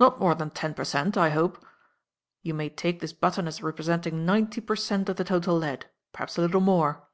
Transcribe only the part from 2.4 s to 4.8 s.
You may take this button as representing ninety per